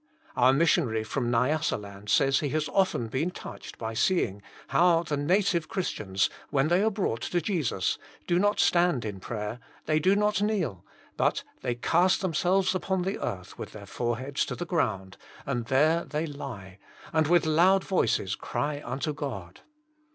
[0.35, 5.67] Our missionary from Nyassaland sajfs he has often been touched by seeing how the native
[5.69, 10.41] Christians, when they are brought to Jesus, do not stand in prayer; they do not
[10.41, 10.83] kneel;
[11.17, 16.03] but they cast themselves upon the earth with their foreheads to the ground, and there
[16.03, 16.79] they lie,
[17.13, 19.57] and with loud voices cry unto Grod.